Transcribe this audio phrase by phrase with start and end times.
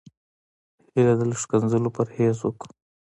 [0.93, 2.73] هيله ده له ښکنځلو پرهېز وکړو.